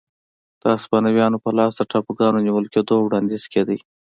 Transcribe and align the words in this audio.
د 0.61 0.63
هسپانویانو 0.75 1.37
په 1.43 1.49
لاس 1.57 1.73
د 1.77 1.81
ټاپوګانو 1.91 2.43
نیول 2.45 2.65
کېدو 2.73 2.95
وړاندوېنې 3.05 3.47
کېدې. 3.53 3.77